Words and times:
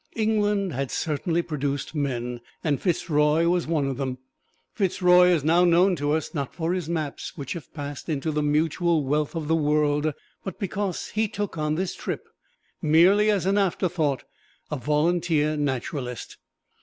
England 0.15 0.73
has 0.73 0.91
certainly 0.93 1.43
produced 1.43 1.93
men 1.93 2.41
and 2.63 2.81
Fitz 2.81 3.07
Roy 3.07 3.47
was 3.47 3.67
one 3.67 3.85
of 3.85 3.97
them. 3.97 4.17
Fitz 4.73 4.99
Roy 4.99 5.29
is 5.29 5.43
now 5.43 5.63
known 5.63 5.95
to 5.97 6.13
us, 6.13 6.33
not 6.33 6.55
for 6.55 6.73
his 6.73 6.89
maps 6.89 7.37
which 7.37 7.53
have 7.53 7.71
passed 7.75 8.09
into 8.09 8.31
the 8.31 8.41
mutual 8.41 9.03
wealth 9.03 9.35
of 9.35 9.47
the 9.47 9.55
world, 9.55 10.11
but 10.43 10.57
because 10.57 11.09
he 11.09 11.27
took 11.27 11.55
on 11.55 11.75
this 11.75 11.93
trip, 11.93 12.27
merely 12.81 13.29
as 13.29 13.45
an 13.45 13.59
afterthought, 13.59 14.23
a 14.71 14.75
volunteer 14.75 15.55
naturalist. 15.55 16.39